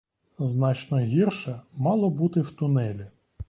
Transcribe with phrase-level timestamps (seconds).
[0.39, 3.07] Значно гірше мало бути в тунелі.